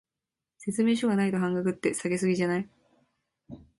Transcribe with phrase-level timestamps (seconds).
[0.57, 2.67] 説明書がないと半額って、下げ過ぎじゃない？